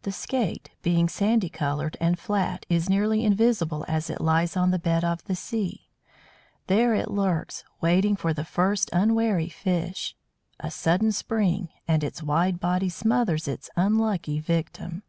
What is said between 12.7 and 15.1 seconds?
smothers its unlucky victim.